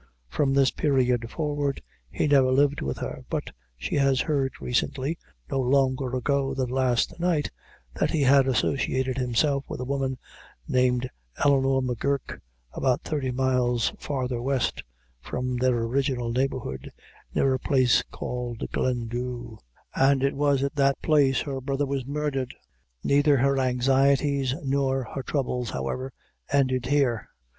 From 0.29 0.55
this 0.55 0.71
period 0.71 1.29
forward 1.29 1.79
he 2.09 2.25
never 2.25 2.51
lived 2.51 2.81
with 2.81 2.97
her, 2.97 3.23
but 3.29 3.51
she 3.77 3.97
has 3.97 4.21
heard 4.21 4.51
recently 4.59 5.19
no 5.51 5.59
longer 5.59 6.11
ago 6.15 6.55
than 6.55 6.69
last 6.71 7.19
night 7.19 7.51
that 7.93 8.09
he 8.09 8.23
had 8.23 8.47
associated 8.47 9.19
himself 9.19 9.63
with 9.69 9.79
a 9.79 9.85
woman 9.85 10.17
named 10.67 11.07
Eleanor 11.45 11.83
M'Guirk, 11.83 12.41
about 12.73 13.03
thirty 13.03 13.29
miles 13.29 13.93
farther 13.99 14.41
west 14.41 14.81
from 15.21 15.57
their 15.57 15.77
original 15.83 16.31
neighborhood, 16.31 16.91
near 17.35 17.53
a 17.53 17.59
place 17.59 18.01
called 18.11 18.63
Glendhu, 18.73 19.59
and 19.93 20.23
it 20.23 20.33
was 20.35 20.63
at 20.63 20.73
that 20.77 20.99
place 21.03 21.41
her 21.41 21.61
brother 21.61 21.85
was 21.85 22.07
murdered. 22.07 22.55
Neither 23.03 23.37
her 23.37 23.59
anxieties 23.59 24.55
nor 24.63 25.03
her 25.13 25.21
troubles, 25.21 25.69
however, 25.69 26.11
ended 26.49 26.87
here. 26.87 27.29